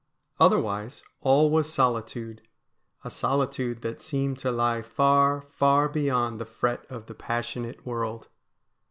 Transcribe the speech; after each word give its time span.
Otherwise 0.39 1.03
all 1.19 1.51
was 1.51 1.71
solitude— 1.71 2.41
a 3.05 3.11
solitude 3.11 3.83
that 3.83 4.01
seemed 4.01 4.39
to 4.39 4.49
lie 4.49 4.81
far, 4.81 5.41
far 5.51 5.87
beyond 5.87 6.39
the 6.41 6.45
fret 6.45 6.83
of 6.89 7.05
the 7.05 7.13
passionate 7.13 7.85
world. 7.85 8.27